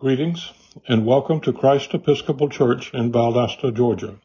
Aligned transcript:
Greetings 0.00 0.52
and 0.86 1.04
welcome 1.04 1.40
to 1.40 1.52
Christ 1.52 1.92
Episcopal 1.92 2.48
Church 2.48 2.94
in 2.94 3.10
Valdosta, 3.10 3.74
Georgia. 3.74 4.20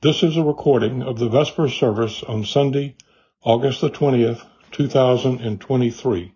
This 0.00 0.24
is 0.24 0.36
a 0.36 0.42
recording 0.42 1.04
of 1.04 1.20
the 1.20 1.28
Vesper 1.28 1.68
service 1.68 2.24
on 2.24 2.44
Sunday, 2.44 2.96
August 3.44 3.80
the 3.80 3.90
20th, 3.90 4.44
2023. 4.72 6.32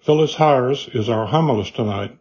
Phyllis 0.00 0.34
Hires 0.36 0.88
is 0.94 1.08
our 1.08 1.26
homilist 1.26 1.74
tonight, 1.74 2.16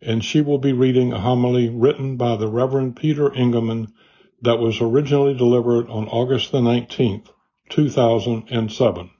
and 0.00 0.24
she 0.24 0.40
will 0.40 0.58
be 0.58 0.72
reading 0.72 1.12
a 1.12 1.20
homily 1.20 1.68
written 1.68 2.16
by 2.16 2.34
the 2.34 2.48
Reverend 2.48 2.96
Peter 2.96 3.32
Engelman 3.32 3.92
that 4.40 4.58
was 4.58 4.80
originally 4.80 5.34
delivered 5.34 5.88
on 5.90 6.08
August 6.08 6.50
the 6.50 6.58
19th, 6.58 7.28
2007. 7.68 9.10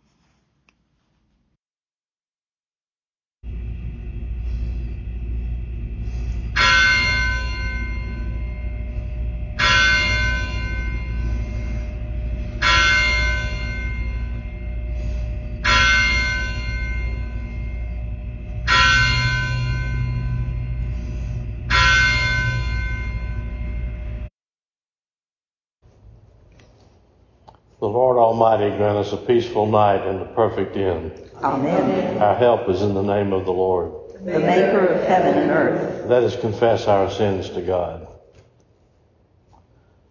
The 27.83 27.89
Lord 27.89 28.17
Almighty 28.17 28.71
grant 28.77 28.97
us 28.97 29.13
a 29.13 29.17
peaceful 29.17 29.67
night 29.67 30.07
and 30.07 30.21
a 30.21 30.25
perfect 30.37 30.77
end. 30.77 31.29
Amen. 31.43 32.23
Our 32.23 32.37
help 32.37 32.69
is 32.69 32.81
in 32.81 32.95
the 32.95 33.03
name 33.03 33.33
of 33.33 33.45
the 33.45 33.53
Lord. 33.53 33.91
The 34.25 34.39
maker 34.39 34.87
of 34.87 35.05
heaven 35.05 35.37
and 35.37 35.51
earth. 35.51 36.07
Let 36.07 36.23
us 36.23 36.41
confess 36.41 36.87
our 36.87 37.11
sins 37.11 37.51
to 37.51 37.61
God. 37.61 38.07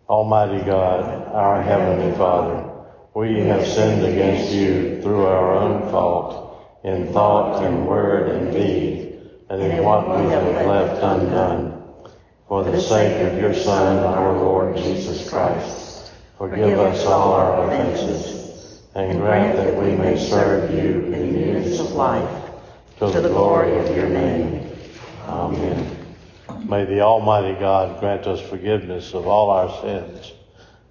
Almighty 0.09 0.65
God, 0.65 1.29
our 1.29 1.61
Heavenly 1.61 2.11
Father, 2.17 2.69
we 3.13 3.39
have 3.39 3.65
sinned 3.65 4.03
against 4.03 4.51
you 4.51 5.01
through 5.01 5.27
our 5.27 5.53
own 5.55 5.89
fault, 5.91 6.81
in 6.83 7.13
thought 7.13 7.63
and 7.63 7.87
word 7.87 8.31
and 8.31 8.51
deed, 8.51 9.17
and 9.49 9.61
in 9.61 9.81
what 9.85 10.09
we 10.09 10.29
have 10.29 10.67
left 10.67 11.01
undone. 11.01 11.81
For 12.49 12.65
the 12.65 12.81
sake 12.81 13.31
of 13.31 13.39
your 13.39 13.53
Son, 13.53 13.99
our 13.99 14.37
Lord 14.37 14.75
Jesus 14.75 15.29
Christ, 15.29 15.90
forgive 16.49 16.79
us 16.79 17.05
all 17.05 17.33
our 17.33 17.67
offenses, 17.67 18.81
and 18.95 19.19
grant 19.19 19.55
that 19.57 19.75
we 19.75 19.95
may 19.95 20.17
serve 20.17 20.71
you 20.71 21.01
in 21.01 21.11
the 21.11 21.39
newness 21.39 21.79
of 21.79 21.91
life, 21.91 22.49
to 22.97 23.11
the 23.11 23.29
glory 23.29 23.77
of 23.77 23.95
your 23.95 24.09
name. 24.09 24.67
Amen. 25.27 25.97
May 26.67 26.85
the 26.85 27.01
Almighty 27.01 27.59
God 27.59 27.99
grant 27.99 28.25
us 28.25 28.41
forgiveness 28.41 29.13
of 29.13 29.27
all 29.27 29.51
our 29.51 29.69
sins 29.81 30.33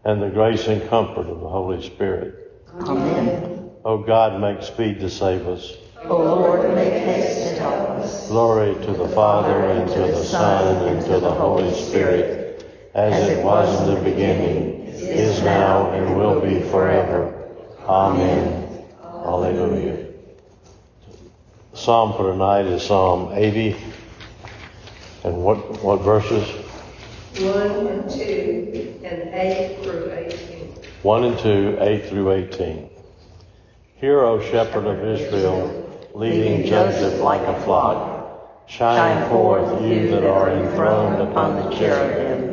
and 0.05 0.23
the 0.23 0.31
grace 0.31 0.69
and 0.69 0.89
comfort 0.89 1.27
of 1.27 1.41
the 1.41 1.49
Holy 1.49 1.83
Spirit. 1.83 2.53
Amen. 2.83 3.71
O 3.85 3.99
God, 3.99 4.41
make 4.41 4.63
speed 4.63 5.01
to 5.01 5.11
save 5.11 5.49
us. 5.49 5.75
O 6.05 6.17
Lord, 6.17 6.75
make 6.77 6.93
haste 6.93 7.55
to 7.55 7.61
help 7.61 7.91
us. 7.91 8.29
Glory 8.29 8.75
to 8.87 8.93
the 8.93 9.09
Father, 9.09 9.65
and 9.65 9.91
to 9.91 9.99
the 9.99 10.25
Son, 10.25 10.87
and 10.87 11.05
to 11.07 11.19
the 11.19 11.31
Holy 11.31 11.75
Spirit, 11.75 12.65
as 12.95 13.29
it 13.29 13.45
was 13.45 13.89
in 13.89 13.95
the 13.97 14.01
beginning, 14.09 14.80
is 14.95 15.43
now, 15.43 15.91
and 15.93 16.17
will 16.17 16.41
be 16.41 16.61
forever. 16.71 17.49
Amen. 17.85 18.85
Hallelujah. 19.03 20.07
Psalm 21.75 22.13
for 22.15 22.33
tonight 22.33 22.67
is 22.67 22.83
Psalm 22.83 23.33
80. 23.33 23.77
And 25.25 25.43
what, 25.43 25.83
what 25.83 26.01
verses? 26.03 26.49
1 27.39 27.87
and 27.87 28.11
2, 28.11 29.01
and 29.05 29.35
8 29.35 29.83
through 29.83 30.11
18. 30.13 30.75
1 31.03 31.25
and 31.25 31.39
2, 31.39 31.79
8 31.81 32.07
through 32.07 32.33
18. 32.33 32.91
Hear, 33.97 34.21
O 34.21 34.41
shepherd 34.51 34.87
of 34.87 35.05
Israel, 35.05 36.09
leading 36.15 36.67
Joseph 36.67 37.21
like 37.21 37.43
a 37.43 37.61
flock. 37.63 38.67
Shine 38.67 39.29
forth, 39.29 39.83
you 39.83 40.11
that 40.11 40.25
are 40.25 40.51
enthroned 40.51 41.21
upon 41.21 41.57
the 41.57 41.77
cherubim, 41.77 42.50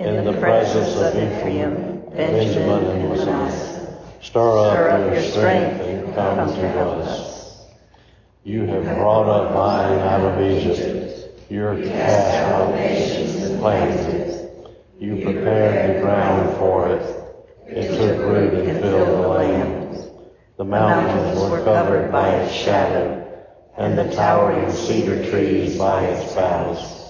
in 0.00 0.24
the 0.24 0.32
presence 0.40 0.96
of 0.96 1.14
Ephraim, 1.14 1.74
Benjamin, 2.16 2.86
and 2.86 3.08
Manasseh. 3.10 3.98
Stir 4.22 4.88
up 4.88 5.12
your 5.12 5.22
strength 5.22 5.80
and 5.82 6.14
come 6.14 6.48
to 6.54 6.80
us. 6.80 7.66
You 8.42 8.64
have 8.64 8.84
brought 8.96 9.28
up 9.28 9.52
mine 9.52 9.98
out 9.98 10.20
of 10.22 10.40
Egypt. 10.40 11.50
Your 11.50 11.76
cast 11.82 12.34
out 12.34 12.74
nations 12.74 13.42
and 13.42 13.60
planted. 13.60 14.50
You 14.98 15.22
prepared 15.22 15.96
the 15.96 16.00
ground 16.00 16.56
for 16.56 16.88
it. 16.88 17.02
It 17.66 17.88
took 17.98 18.24
root 18.24 18.54
and 18.54 18.80
filled 18.80 19.06
the 19.06 19.28
land. 19.28 20.10
The 20.56 20.64
mountains 20.64 21.38
were 21.38 21.62
covered 21.62 22.10
by 22.10 22.30
its 22.36 22.54
shadow, 22.54 23.22
and 23.76 23.98
the 23.98 24.10
towering 24.14 24.70
cedar 24.72 25.30
trees 25.30 25.76
by 25.76 26.04
its 26.04 26.34
boughs. 26.34 27.09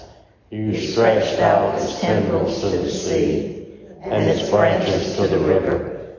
You 0.50 0.76
stretched 0.76 1.38
out 1.38 1.80
its 1.80 2.00
tendrils 2.00 2.60
to 2.60 2.70
the 2.70 2.90
sea, 2.90 3.68
and 4.02 4.28
its 4.28 4.50
branches 4.50 5.14
to 5.14 5.28
the 5.28 5.38
river. 5.38 6.16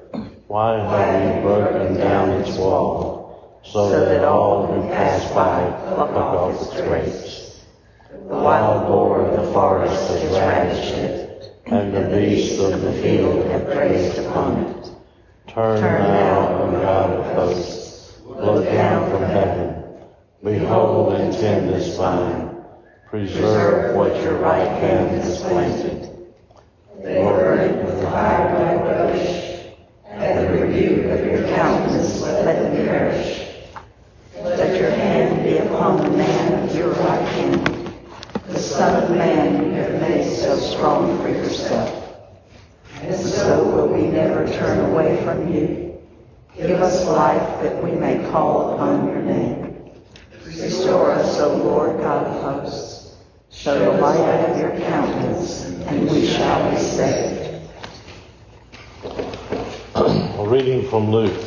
Why 0.47 0.79
have 0.79 1.35
you 1.35 1.41
broken 1.41 1.95
down 1.95 2.29
its 2.39 2.57
wall, 2.57 3.59
so 3.61 3.89
that 3.89 4.23
all 4.23 4.67
who 4.67 4.87
pass 4.87 5.29
by 5.33 5.69
pluck 5.93 6.11
off 6.11 6.61
its 6.61 6.81
grapes? 6.81 7.65
The 8.09 8.35
wild 8.35 8.87
boar 8.87 9.19
of 9.25 9.35
the 9.35 9.51
forest 9.51 10.09
has 10.11 10.23
ravished 10.31 10.93
it, 10.93 11.53
and 11.65 11.93
the 11.93 12.15
beasts 12.15 12.57
of 12.57 12.79
the 12.79 12.93
field 13.01 13.45
have 13.47 13.65
grazed 13.65 14.17
upon 14.17 14.63
it. 14.63 14.91
Turn 15.47 15.81
now, 15.81 16.47
O 16.47 16.71
God 16.71 17.11
of 17.11 17.35
hosts, 17.35 18.21
look 18.25 18.63
down 18.63 19.11
from 19.11 19.23
heaven. 19.23 19.83
Behold 20.41 21.15
and 21.15 21.33
tend 21.33 21.67
this 21.67 21.97
vine. 21.97 22.50
Preserve 23.11 23.95
what 23.95 24.16
your 24.23 24.38
right 24.38 24.67
hand 24.67 25.09
has 25.09 25.41
planted. 25.41 26.09
They 27.03 27.22
burn 27.22 27.85
with 27.85 28.01
fire 28.03 28.57
like 28.57 28.81
rubbish. 28.88 29.67
At 30.07 30.41
the 30.41 30.61
rebuke 30.63 31.05
of 31.11 31.25
your 31.25 31.44
countenance, 31.55 32.22
let 32.22 32.45
them 32.45 32.88
perish. 32.88 33.47
Let 34.41 34.79
your 34.79 34.91
hand 34.91 35.44
be 35.44 35.57
upon 35.57 35.97
the 35.97 36.09
man 36.17 36.63
of 36.63 36.75
your 36.75 36.89
right 36.89 37.27
hand 37.27 37.81
the 38.51 38.59
Son 38.59 39.03
of 39.03 39.09
Man 39.11 39.63
you 39.63 39.72
have 39.72 40.01
made 40.01 40.25
so 40.25 40.57
strong 40.57 41.17
for 41.22 41.29
yourself. 41.29 42.17
And 43.01 43.16
so 43.16 43.63
will 43.63 43.88
we 43.88 44.07
never 44.07 44.45
turn 44.45 44.91
away 44.91 45.23
from 45.23 45.53
you. 45.53 45.97
Give 46.57 46.81
us 46.81 47.05
life 47.05 47.61
that 47.63 47.81
we 47.81 47.91
may 47.91 48.19
call 48.29 48.75
upon 48.75 49.07
your 49.07 49.22
name. 49.22 49.91
Restore 50.45 51.11
us, 51.11 51.39
O 51.39 51.55
Lord 51.55 51.99
God. 52.01 52.41
Show 53.61 53.77
the 53.77 54.01
light 54.01 54.49
of 54.49 54.57
your 54.57 54.72
countenance, 54.72 55.66
and 55.66 56.09
we 56.09 56.25
shall 56.25 56.72
be 56.72 56.77
saved. 56.77 57.61
A 59.94 60.45
reading 60.47 60.89
from 60.89 61.11
Luke. 61.11 61.39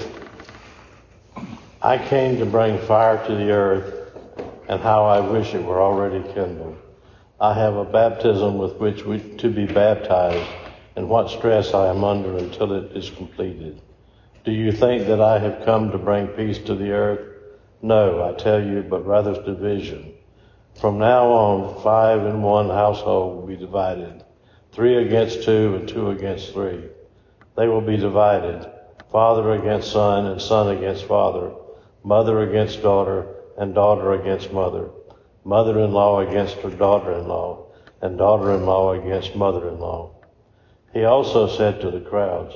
I 1.82 1.98
came 1.98 2.38
to 2.38 2.47
bring 2.47 2.78
fire 2.78 3.26
to 3.26 3.34
the 3.34 3.50
earth, 3.50 4.16
and 4.69 4.80
how 4.80 5.04
I 5.06 5.19
wish 5.28 5.54
it 5.54 5.64
were 5.64 5.82
already 5.82 6.22
kindled. 6.34 6.78
I 7.41 7.52
have 7.52 7.75
a 7.75 7.84
baptism 7.84 8.58
with 8.58 8.76
which 8.76 9.04
we 9.04 9.19
to 9.38 9.50
be 9.50 9.66
baptized, 9.66 10.48
and 10.94 11.08
what 11.08 11.31
stress 11.31 11.75
I 11.75 11.88
am 11.88 12.04
under 12.04 12.38
until 12.38 12.75
it 12.75 12.96
is 12.96 13.10
completed. 13.10 13.81
Do 14.44 14.52
you 14.52 14.70
think 14.70 15.08
that 15.08 15.20
I 15.20 15.41
have 15.41 15.64
come 15.64 15.91
to 15.91 15.98
bring 15.98 16.28
peace 16.28 16.60
to 16.60 16.76
the 16.76 16.92
earth? 16.92 17.42
No, 17.82 18.22
I 18.22 18.41
tell 18.41 18.64
you, 18.64 18.84
but 18.88 19.04
rather 19.04 19.34
division. 19.42 20.13
From 20.80 20.98
now 20.98 21.26
on, 21.28 21.82
five 21.82 22.26
in 22.26 22.43
one 22.43 22.69
household 22.69 23.37
will 23.37 23.46
be 23.46 23.56
divided, 23.56 24.25
three 24.72 24.96
against 24.96 25.44
two 25.44 25.76
and 25.76 25.88
two 25.88 26.10
against 26.10 26.52
three. 26.52 26.84
They 27.56 27.69
will 27.69 27.81
be 27.81 27.96
divided, 27.96 28.70
father 29.10 29.52
against 29.52 29.93
son 29.93 30.26
and 30.26 30.40
son 30.40 30.76
against 30.76 31.04
father, 31.04 31.52
mother 32.02 32.40
against 32.40 32.82
daughter 32.82 33.26
and 33.56 33.75
daughter 33.75 34.12
against 34.12 34.52
mother 34.52 34.90
mother-in-law 35.44 36.20
against 36.20 36.56
her 36.56 36.70
daughter-in-law, 36.70 37.66
and 38.00 38.19
daughter-in-law 38.19 38.93
against 38.93 39.37
mother-in-law. 39.37 40.10
He 40.93 41.04
also 41.04 41.49
said 41.49 41.81
to 41.81 41.90
the 41.90 42.00
crowds, 42.00 42.54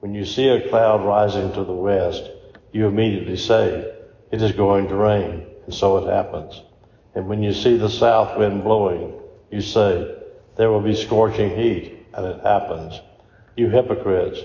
When 0.00 0.14
you 0.14 0.24
see 0.24 0.48
a 0.48 0.68
cloud 0.68 1.04
rising 1.04 1.52
to 1.52 1.64
the 1.64 1.72
west, 1.72 2.28
you 2.72 2.86
immediately 2.86 3.36
say, 3.36 3.92
It 4.30 4.42
is 4.42 4.52
going 4.52 4.88
to 4.88 4.96
rain, 4.96 5.46
and 5.64 5.74
so 5.74 5.98
it 5.98 6.12
happens. 6.12 6.60
And 7.16 7.26
when 7.28 7.42
you 7.42 7.54
see 7.54 7.78
the 7.78 7.88
south 7.88 8.38
wind 8.38 8.62
blowing, 8.62 9.14
you 9.50 9.62
say, 9.62 10.14
There 10.56 10.70
will 10.70 10.82
be 10.82 10.94
scorching 10.94 11.50
heat, 11.56 12.06
and 12.12 12.26
it 12.26 12.42
happens. 12.42 13.00
You 13.56 13.70
hypocrites, 13.70 14.38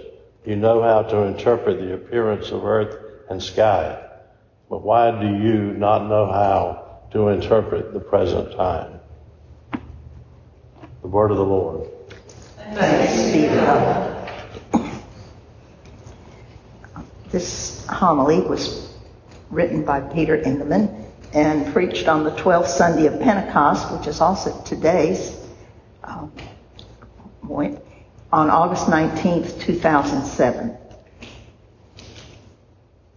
you 0.45 0.56
know 0.56 0.81
how 0.81 1.03
to 1.03 1.23
interpret 1.23 1.79
the 1.79 1.94
appearance 1.94 2.50
of 2.50 2.65
earth 2.65 2.95
and 3.29 3.44
sky, 3.44 4.01
but 4.69 4.81
why 4.81 5.12
do 5.12 5.27
you 5.27 5.73
not 5.73 6.07
know 6.07 6.31
how 6.31 7.01
to 7.12 7.27
interpret 7.27 7.94
the 7.94 8.00
present 8.00 8.56
time. 8.56 9.00
The 11.01 11.07
word 11.07 11.31
of 11.31 11.38
the 11.38 11.44
Lord. 11.44 11.89
Thanks 12.74 13.33
be 13.33 13.41
to 13.41 13.56
God. 13.56 14.17
This 17.31 17.85
homily 17.88 18.39
was 18.39 18.94
written 19.50 19.83
by 19.83 20.00
Peter 20.00 20.38
Engelman 20.38 21.00
and 21.33 21.72
preached 21.74 22.07
on 22.07 22.24
the 22.24 22.31
12th 22.31 22.68
Sunday 22.68 23.06
of 23.07 23.19
Pentecost, 23.19 23.92
which 23.92 24.07
is 24.07 24.19
also 24.19 24.62
today's 24.63 25.38
uh, 26.04 26.28
point, 27.44 27.80
on 28.31 28.50
August 28.50 28.88
19th, 28.88 29.62
2007. 29.62 30.78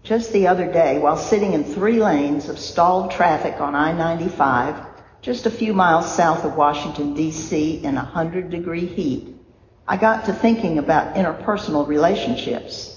Just 0.02 0.32
the 0.32 0.46
other 0.46 0.70
day, 0.70 0.98
while 0.98 1.16
sitting 1.16 1.54
in 1.54 1.64
three 1.64 2.02
lanes 2.02 2.48
of 2.48 2.58
stalled 2.58 3.10
traffic 3.10 3.60
on 3.60 3.74
I-95, 3.74 4.86
just 5.22 5.46
a 5.46 5.50
few 5.50 5.72
miles 5.72 6.14
south 6.14 6.44
of 6.44 6.56
Washington, 6.56 7.14
D.C., 7.14 7.82
in 7.82 7.96
a 7.96 8.04
100 8.04 8.50
degree 8.50 8.84
heat, 8.84 9.34
I 9.88 9.96
got 9.96 10.26
to 10.26 10.34
thinking 10.34 10.78
about 10.78 11.14
interpersonal 11.14 11.88
relationships. 11.88 12.93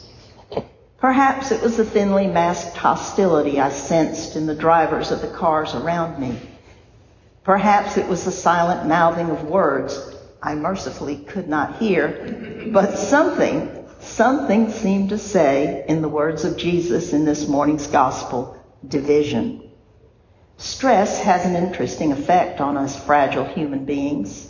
Perhaps 0.99 1.51
it 1.51 1.61
was 1.61 1.77
the 1.77 1.85
thinly 1.85 2.25
masked 2.25 2.75
hostility 2.75 3.59
I 3.59 3.69
sensed 3.69 4.35
in 4.35 4.47
the 4.47 4.55
drivers 4.55 5.11
of 5.11 5.21
the 5.21 5.27
cars 5.27 5.75
around 5.75 6.19
me. 6.19 6.39
Perhaps 7.43 7.97
it 7.97 8.07
was 8.07 8.25
the 8.25 8.31
silent 8.31 8.87
mouthing 8.87 9.29
of 9.29 9.43
words 9.43 10.15
I 10.41 10.55
mercifully 10.55 11.17
could 11.17 11.47
not 11.47 11.77
hear, 11.77 12.69
but 12.73 12.97
something, 12.97 13.85
something 13.99 14.71
seemed 14.71 15.09
to 15.09 15.19
say 15.19 15.85
in 15.87 16.01
the 16.01 16.09
words 16.09 16.45
of 16.45 16.57
Jesus 16.57 17.13
in 17.13 17.25
this 17.25 17.47
morning's 17.47 17.87
gospel, 17.87 18.57
division. 18.87 19.69
Stress 20.57 21.19
has 21.21 21.45
an 21.45 21.55
interesting 21.55 22.11
effect 22.11 22.59
on 22.59 22.75
us 22.75 22.97
fragile 23.05 23.45
human 23.45 23.85
beings. 23.85 24.49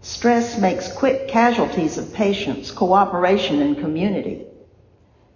Stress 0.00 0.58
makes 0.58 0.90
quick 0.92 1.28
casualties 1.28 1.98
of 1.98 2.14
patience, 2.14 2.70
cooperation, 2.70 3.60
and 3.60 3.78
community. 3.78 4.46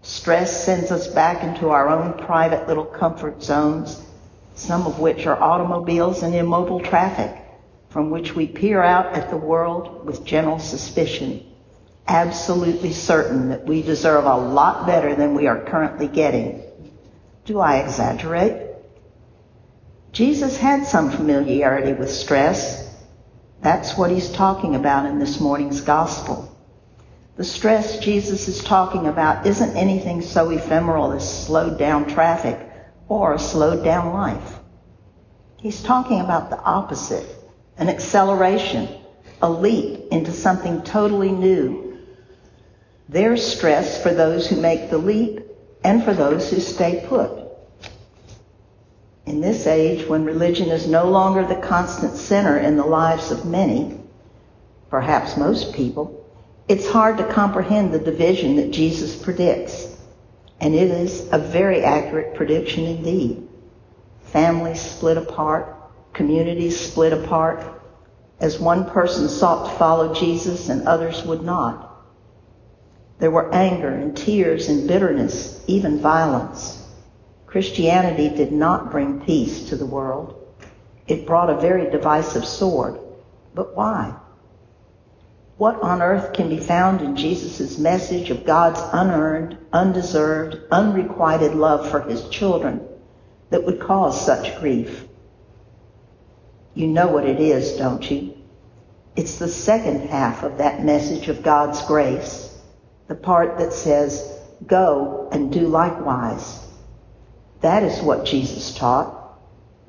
Stress 0.03 0.65
sends 0.65 0.91
us 0.91 1.06
back 1.09 1.43
into 1.43 1.71
our 1.71 1.89
own 1.89 2.12
private 2.25 2.69
little 2.69 2.85
comfort 2.85 3.43
zones, 3.43 4.00
some 4.55 4.87
of 4.87 4.99
which 4.99 5.27
are 5.27 5.41
automobiles 5.41 6.23
and 6.23 6.35
immobile 6.35 6.81
traffic, 6.81 7.37
from 7.91 8.11
which 8.11 8.35
we 8.35 8.47
peer 8.47 8.83
out 8.83 9.15
at 9.15 9.31
the 9.31 9.37
world 9.37 10.06
with 10.06 10.25
general 10.25 10.59
suspicion, 10.59 11.45
absolutely 12.06 12.93
certain 12.93 13.49
that 13.50 13.67
we 13.67 13.83
deserve 13.83 14.25
a 14.25 14.37
lot 14.37 14.87
better 14.87 15.15
than 15.15 15.35
we 15.35 15.47
are 15.47 15.65
currently 15.65 16.09
getting. 16.09 16.62
Do 17.45 17.61
I 17.61 17.79
exaggerate? 17.79 18.69
Jesus 20.12 20.56
had 20.56 20.87
some 20.87 21.11
familiarity 21.11 21.93
with 21.93 22.11
stress. 22.11 22.97
That's 23.61 23.97
what 23.97 24.11
he's 24.11 24.31
talking 24.31 24.75
about 24.75 25.06
in 25.06 25.19
this 25.19 25.41
morning's 25.41 25.81
gospel. 25.81 26.48
The 27.38 27.44
stress 27.44 28.00
Jesus 28.00 28.49
is 28.49 28.64
talking 28.64 29.06
about 29.06 29.46
isn't 29.46 29.76
anything 29.76 30.23
so 30.23 30.50
ephemeral 30.50 31.12
as 31.12 31.46
slowed 31.46 31.79
down 31.79 32.08
traffic 32.08 32.58
or 33.06 33.32
a 33.32 33.38
slowed 33.38 33.85
down 33.85 34.12
life. 34.12 34.58
He's 35.61 35.81
talking 35.81 36.20
about 36.20 36.50
the 36.50 36.58
opposite, 36.58 37.25
an 37.76 37.88
acceleration, 37.88 38.88
a 39.40 39.49
leap 39.49 40.11
into 40.11 40.32
something 40.32 40.82
totally 40.82 41.31
new. 41.31 41.99
There's 43.08 43.46
stress 43.46 44.02
for 44.02 44.12
those 44.12 44.49
who 44.49 44.61
make 44.61 44.90
the 44.90 44.99
leap 44.99 45.40
and 45.85 46.02
for 46.02 46.14
those 46.14 46.50
who 46.50 46.58
stay 46.58 47.05
put. 47.06 47.31
In 49.26 49.40
this 49.40 49.69
age, 49.69 50.08
when 50.08 50.25
religion 50.25 50.70
is 50.70 50.88
no 50.88 51.08
longer 51.08 51.46
the 51.46 51.55
constant 51.55 52.17
center 52.17 52.58
in 52.58 52.76
the 52.76 52.85
lives 52.85 53.31
of 53.31 53.46
many, 53.46 54.00
perhaps 54.90 55.37
most 55.37 55.73
people, 55.73 56.18
it's 56.69 56.88
hard 56.88 57.17
to 57.19 57.32
comprehend 57.32 57.93
the 57.93 57.99
division 57.99 58.56
that 58.56 58.70
Jesus 58.70 59.17
predicts. 59.17 59.97
And 60.61 60.75
it 60.75 60.91
is 60.91 61.29
a 61.32 61.38
very 61.38 61.82
accurate 61.82 62.35
prediction 62.35 62.85
indeed. 62.85 63.49
Families 64.23 64.81
split 64.81 65.17
apart, 65.17 65.75
communities 66.12 66.79
split 66.79 67.12
apart, 67.12 67.65
as 68.41 68.59
one 68.59 68.91
person 68.91 69.29
sought 69.29 69.70
to 69.70 69.79
follow 69.79 70.15
Jesus 70.15 70.69
and 70.69 70.87
others 70.87 71.25
would 71.25 71.43
not. 71.43 71.87
There 73.19 73.31
were 73.31 73.53
anger 73.53 73.88
and 73.88 74.17
tears 74.17 74.69
and 74.69 74.87
bitterness, 74.87 75.64
even 75.67 76.00
violence. 76.00 76.87
Christianity 77.47 78.29
did 78.29 78.53
not 78.53 78.91
bring 78.91 79.21
peace 79.23 79.71
to 79.71 79.76
the 79.76 79.87
world. 79.87 80.35
It 81.06 81.26
brought 81.26 81.50
a 81.50 81.61
very 81.61 81.91
divisive 81.91 82.44
sword. 82.44 82.99
But 83.55 83.75
why? 83.75 84.14
What 85.58 85.82
on 85.82 86.02
earth 86.02 86.34
can 86.34 86.49
be 86.49 86.58
found 86.58 87.02
in 87.02 87.16
Jesus' 87.16 87.78
message 87.78 88.31
of 88.31 88.46
God's 88.46 88.81
unearned, 88.93 89.58
undeserved, 89.72 90.56
unrequited 90.70 91.56
love 91.56 91.90
for 91.90 92.00
his 92.00 92.28
children 92.28 92.87
that 93.50 93.64
would 93.64 93.81
cause 93.81 94.25
such 94.25 94.60
grief? 94.60 95.05
You 96.75 96.87
know 96.87 97.08
what 97.08 97.26
it 97.26 97.40
is, 97.40 97.72
don't 97.72 98.08
you? 98.08 98.34
It's 99.16 99.38
the 99.38 99.49
second 99.49 100.08
half 100.08 100.44
of 100.44 100.58
that 100.58 100.84
message 100.84 101.28
of 101.28 101.43
God's 101.43 101.82
grace, 101.87 102.56
the 103.08 103.16
part 103.16 103.58
that 103.58 103.72
says, 103.72 104.38
go 104.64 105.28
and 105.32 105.52
do 105.52 105.66
likewise. 105.66 106.64
That 107.62 107.82
is 107.82 108.00
what 108.00 108.25
Jesus 108.25 108.76
taught. 108.76 109.37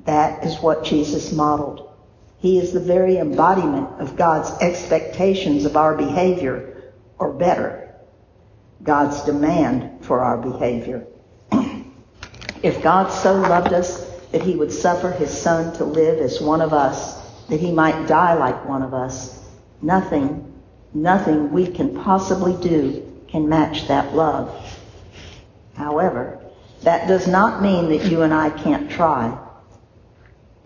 That 0.04 0.44
is 0.44 0.58
what 0.58 0.82
Jesus 0.82 1.30
modeled. 1.30 1.89
He 2.40 2.58
is 2.58 2.72
the 2.72 2.80
very 2.80 3.18
embodiment 3.18 3.88
of 4.00 4.16
God's 4.16 4.50
expectations 4.62 5.66
of 5.66 5.76
our 5.76 5.94
behavior, 5.94 6.92
or 7.18 7.34
better, 7.34 7.94
God's 8.82 9.22
demand 9.24 10.04
for 10.04 10.20
our 10.20 10.38
behavior. 10.38 11.06
if 12.62 12.82
God 12.82 13.12
so 13.12 13.34
loved 13.34 13.74
us 13.74 14.08
that 14.32 14.42
he 14.42 14.56
would 14.56 14.72
suffer 14.72 15.10
his 15.10 15.30
son 15.30 15.76
to 15.76 15.84
live 15.84 16.18
as 16.18 16.40
one 16.40 16.62
of 16.62 16.72
us, 16.72 17.20
that 17.48 17.60
he 17.60 17.72
might 17.72 18.06
die 18.06 18.32
like 18.34 18.66
one 18.66 18.82
of 18.82 18.94
us, 18.94 19.46
nothing, 19.82 20.50
nothing 20.94 21.52
we 21.52 21.66
can 21.66 21.94
possibly 22.02 22.54
do 22.66 23.06
can 23.28 23.48
match 23.48 23.86
that 23.88 24.14
love. 24.14 24.48
However, 25.74 26.40
that 26.82 27.06
does 27.06 27.26
not 27.26 27.62
mean 27.62 27.90
that 27.90 28.10
you 28.10 28.22
and 28.22 28.32
I 28.32 28.48
can't 28.48 28.90
try. 28.90 29.36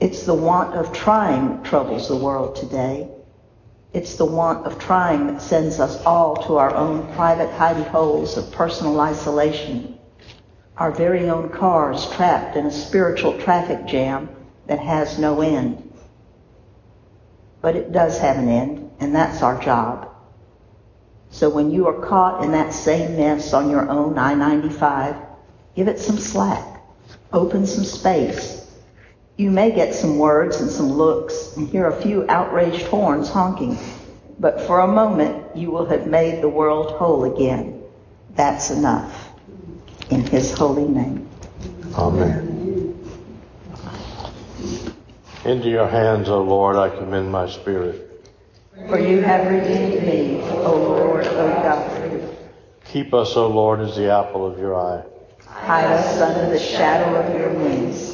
It's 0.04 0.24
the 0.24 0.34
want 0.34 0.74
of 0.74 0.92
trying 0.92 1.48
that 1.48 1.64
troubles 1.64 2.08
the 2.08 2.16
world 2.16 2.56
today. 2.56 3.08
It's 3.94 4.16
the 4.16 4.26
want 4.26 4.66
of 4.66 4.78
trying 4.78 5.28
that 5.28 5.40
sends 5.40 5.80
us 5.80 5.96
all 6.04 6.36
to 6.44 6.58
our 6.58 6.74
own 6.74 7.10
private 7.14 7.50
hidey 7.50 7.88
holes 7.88 8.36
of 8.36 8.52
personal 8.52 9.00
isolation. 9.00 9.98
Our 10.76 10.90
very 10.90 11.30
own 11.30 11.48
cars 11.48 12.04
trapped 12.10 12.54
in 12.54 12.66
a 12.66 12.70
spiritual 12.70 13.38
traffic 13.38 13.86
jam 13.86 14.28
that 14.66 14.78
has 14.78 15.18
no 15.18 15.40
end. 15.40 15.90
But 17.62 17.74
it 17.74 17.90
does 17.90 18.18
have 18.18 18.36
an 18.36 18.50
end, 18.50 18.90
and 19.00 19.14
that's 19.14 19.42
our 19.42 19.58
job. 19.58 20.14
So 21.30 21.48
when 21.48 21.70
you 21.70 21.86
are 21.86 22.06
caught 22.06 22.44
in 22.44 22.52
that 22.52 22.74
same 22.74 23.16
mess 23.16 23.54
on 23.54 23.70
your 23.70 23.88
own 23.88 24.18
I-95, 24.18 25.24
Give 25.74 25.88
it 25.88 25.98
some 25.98 26.18
slack. 26.18 26.82
Open 27.32 27.66
some 27.66 27.84
space. 27.84 28.63
You 29.36 29.50
may 29.50 29.72
get 29.72 29.94
some 29.94 30.18
words 30.18 30.60
and 30.60 30.70
some 30.70 30.92
looks 30.92 31.56
and 31.56 31.68
hear 31.68 31.88
a 31.88 32.02
few 32.02 32.24
outraged 32.28 32.86
horns 32.86 33.28
honking, 33.28 33.76
but 34.38 34.60
for 34.60 34.80
a 34.80 34.86
moment 34.86 35.56
you 35.56 35.72
will 35.72 35.86
have 35.86 36.06
made 36.06 36.40
the 36.40 36.48
world 36.48 36.92
whole 36.92 37.24
again. 37.24 37.82
That's 38.36 38.70
enough. 38.70 39.32
In 40.10 40.20
his 40.22 40.52
holy 40.56 40.86
name. 40.86 41.28
Amen. 41.94 42.54
Into 45.44 45.68
your 45.68 45.88
hands, 45.88 46.28
O 46.28 46.40
Lord, 46.42 46.76
I 46.76 46.88
commend 46.88 47.32
my 47.32 47.48
spirit. 47.48 48.24
For 48.88 48.98
you 48.98 49.20
have 49.20 49.50
redeemed 49.50 50.02
me, 50.06 50.40
O 50.42 50.76
Lord, 50.76 51.26
O 51.26 51.46
God. 51.48 52.36
Keep 52.86 53.12
us, 53.12 53.36
O 53.36 53.48
Lord, 53.48 53.80
as 53.80 53.96
the 53.96 54.12
apple 54.12 54.46
of 54.46 54.58
your 54.58 54.80
eye. 54.80 55.02
Hide 55.46 55.86
us 55.86 56.20
under 56.20 56.48
the 56.50 56.58
shadow 56.58 57.16
of 57.16 57.34
your 57.38 57.52
wings. 57.52 58.13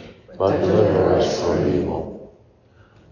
but 0.41 0.57
deliver 0.59 1.13
us 1.13 1.39
from 1.39 1.71
evil. 1.71 2.35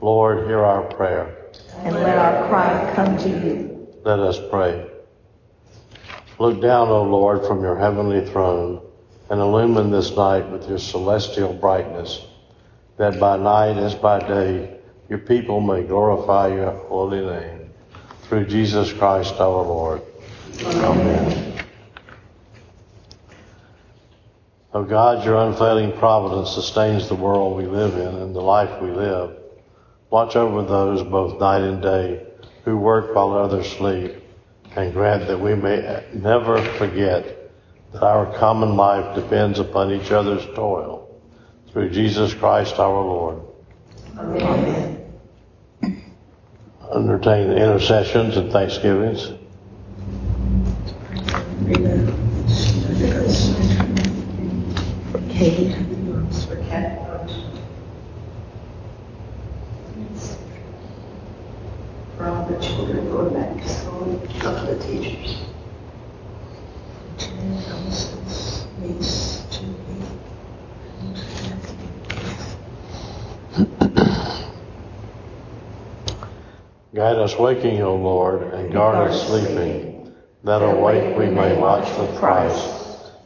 Lord, 0.02 0.48
hear 0.48 0.66
our 0.66 0.82
prayer. 0.82 1.52
And 1.84 1.94
let 1.94 2.18
our 2.18 2.50
cry 2.50 2.92
come 2.96 3.20
to 3.20 3.30
you. 3.30 3.88
Let 4.04 4.18
us 4.18 4.40
pray. 4.50 4.90
Look 6.40 6.60
down, 6.60 6.88
O 6.88 7.04
Lord, 7.04 7.46
from 7.46 7.62
your 7.62 7.78
heavenly 7.78 8.26
throne 8.26 8.82
and 9.30 9.40
illumine 9.40 9.92
this 9.92 10.16
night 10.16 10.50
with 10.50 10.68
your 10.68 10.80
celestial 10.80 11.54
brightness, 11.54 12.26
that 12.98 13.20
by 13.20 13.38
night 13.38 13.78
as 13.78 13.94
by 13.94 14.18
day 14.28 14.80
your 15.08 15.20
people 15.20 15.62
may 15.62 15.84
glorify 15.84 16.48
your 16.48 16.72
holy 16.72 17.24
name. 17.24 17.70
Through 18.24 18.48
Jesus 18.48 18.92
Christ 18.92 19.36
our 19.36 19.62
Lord. 19.62 20.02
Amen. 20.64 21.64
O 24.72 24.84
God, 24.84 25.26
your 25.26 25.36
unfailing 25.36 25.98
providence 25.98 26.52
sustains 26.52 27.08
the 27.08 27.16
world 27.16 27.58
we 27.58 27.66
live 27.66 27.96
in 27.96 28.22
and 28.22 28.36
the 28.36 28.42
life 28.42 28.82
we 28.82 28.92
live. 28.92 29.36
Watch 30.12 30.36
over 30.36 30.62
those 30.64 31.02
both 31.02 31.40
night 31.40 31.62
and 31.62 31.82
day 31.82 32.28
who 32.66 32.78
work 32.78 33.16
while 33.16 33.34
others 33.34 33.68
sleep, 33.68 34.14
and 34.76 34.94
grant 34.94 35.28
that 35.28 35.40
we 35.40 35.56
may 35.56 36.04
never 36.14 36.62
forget 36.74 37.52
that 37.94 38.04
our 38.04 38.32
common 38.38 38.76
life 38.76 39.16
depends 39.16 39.58
upon 39.58 39.92
each 39.92 40.12
other's 40.12 40.46
toil. 40.54 41.20
Through 41.72 41.90
Jesus 41.90 42.36
Christ 42.36 42.78
our 42.78 43.02
Lord. 43.02 43.42
Amen. 44.18 45.06
Entertain 46.94 47.52
intercessions 47.52 48.38
and 48.38 48.52
thanksgivings. 48.52 49.32
For 51.64 52.09
Kate. 55.39 55.74
For 62.17 62.27
all 62.27 62.46
the 62.46 62.60
children 62.60 63.10
going 63.10 63.34
back 63.34 63.55
to 63.55 63.69
school, 63.69 64.22
a 64.22 64.39
couple 64.39 64.77
teachers. 64.79 65.38
Guide 76.93 77.15
us 77.15 77.39
waking, 77.39 77.81
O 77.81 77.96
Lord, 77.96 78.53
and 78.53 78.74
guard 78.74 79.10
us 79.10 79.25
sleeping, 79.25 80.13
that 80.43 80.58
awake 80.58 81.17
we 81.17 81.27
may 81.27 81.58
watch 81.58 81.88
with 81.98 82.13
Christ, 82.17 82.79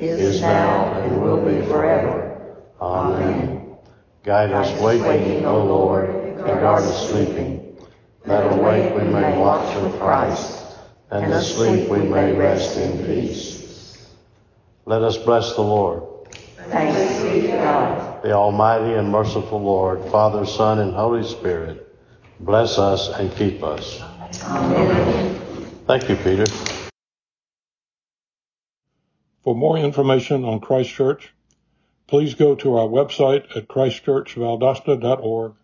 is 0.00 0.40
now, 0.40 0.92
and 1.00 1.22
will 1.22 1.44
be 1.44 1.64
forever. 1.66 2.56
Amen. 2.80 3.76
Guide 4.22 4.52
us 4.52 4.80
waking, 4.80 5.44
O 5.46 5.64
Lord, 5.64 6.10
and 6.10 6.36
guard 6.60 6.82
us 6.82 7.10
sleeping, 7.10 7.76
that 8.24 8.52
awake 8.52 8.94
we 8.94 9.04
may 9.04 9.38
watch 9.38 9.74
with 9.82 9.98
Christ, 9.98 10.76
and 11.10 11.32
asleep 11.32 11.88
we 11.88 11.98
may 11.98 12.32
rest 12.32 12.76
in 12.76 13.04
peace. 13.04 14.08
Let 14.86 15.02
us 15.02 15.16
bless 15.18 15.54
the 15.54 15.62
Lord. 15.62 16.04
Thanks 16.68 17.22
be 17.22 17.42
to 17.42 17.48
God. 17.58 18.22
The 18.22 18.32
Almighty 18.32 18.94
and 18.94 19.10
merciful 19.10 19.62
Lord, 19.62 20.04
Father, 20.10 20.44
Son, 20.44 20.78
and 20.78 20.94
Holy 20.94 21.24
Spirit, 21.24 21.96
bless 22.40 22.78
us 22.78 23.08
and 23.08 23.34
keep 23.36 23.62
us. 23.62 24.00
Amen. 24.44 25.40
Thank 25.86 26.08
you, 26.08 26.16
Peter. 26.16 26.46
For 29.42 29.54
more 29.54 29.78
information 29.78 30.44
on 30.44 30.60
Christ 30.60 30.90
Church, 30.90 31.32
please 32.06 32.34
go 32.34 32.54
to 32.56 32.76
our 32.76 32.86
website 32.86 33.56
at 33.56 33.68
christchurchvaldosta.org 33.68 35.54